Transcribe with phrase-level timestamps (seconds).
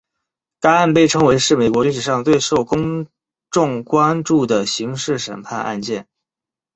[0.59, 3.05] 该案被称为是美国历史上最受公
[3.51, 6.07] 众关注的刑事审判案件。